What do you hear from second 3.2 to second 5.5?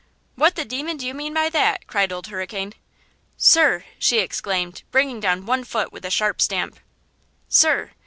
"Sir!" she exclaimed, bringing down